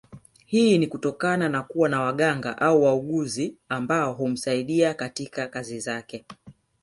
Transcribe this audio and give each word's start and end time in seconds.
Hii 0.45 0.77
ni 0.77 0.87
kutokana 0.87 1.49
na 1.49 1.63
kuwa 1.63 1.89
na 1.89 2.01
waganga 2.01 2.57
au 2.57 2.83
waaguzi 2.83 3.55
ambao 3.69 4.13
humsaidia 4.13 4.93
katika 4.93 5.47
kazi 5.47 5.79
zake 5.79 6.25